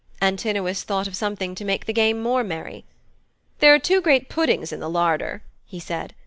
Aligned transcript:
Antinous 0.19 0.81
thought 0.81 1.05
of 1.05 1.15
something 1.15 1.53
to 1.53 1.63
make 1.63 1.85
the 1.85 1.93
game 1.93 2.23
more 2.23 2.43
merry. 2.43 2.85
'There 3.59 3.75
are 3.75 3.79
two 3.79 4.01
great 4.01 4.29
puddings 4.29 4.71
in 4.71 4.79
the 4.79 4.89
larder,' 4.89 5.43
he 5.63 5.79
said. 5.79 6.15